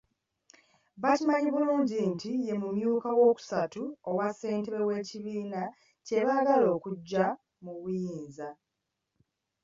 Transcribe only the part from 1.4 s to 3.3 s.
bulungi nti ye mumyuka